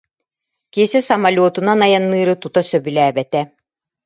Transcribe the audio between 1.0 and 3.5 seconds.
самолету- нан айанныыры тута сөбүлээбэтэ